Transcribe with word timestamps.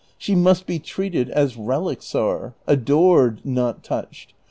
8lie 0.19 0.35
must 0.37 0.65
be 0.65 0.79
treated 0.79 1.29
as 1.29 1.57
relics 1.57 2.15
are; 2.15 2.55
adored, 2.65 3.39
not 3.45 3.83
touched. 3.83 4.33